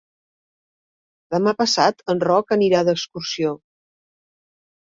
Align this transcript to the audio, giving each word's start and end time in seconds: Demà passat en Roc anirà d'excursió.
Demà 1.35 1.53
passat 1.59 2.01
en 2.15 2.23
Roc 2.31 2.57
anirà 2.57 2.81
d'excursió. 2.89 3.55